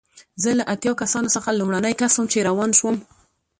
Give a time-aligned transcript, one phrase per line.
[0.41, 2.95] زه له اتیا کسانو څخه لومړنی کس وم چې روان شوم.